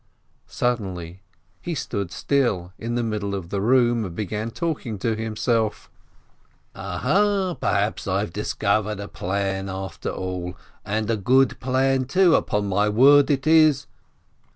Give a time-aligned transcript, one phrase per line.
[0.47, 1.19] Sud denly
[1.61, 5.91] he stood still in the middle of the room, and began talking to himself:
[6.73, 7.53] "Aha!
[7.61, 10.57] Perhaps I've discovered a plan after all!
[10.83, 13.85] And a good plan, too, upon my word it is